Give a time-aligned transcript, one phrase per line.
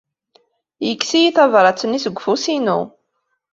[0.87, 2.79] Yekkes-iyi tabṛat-nni seg ufus-inu.